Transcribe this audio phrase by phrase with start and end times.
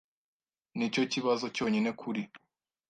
[0.77, 2.21] Nicyo kibazo cyonyine kuri.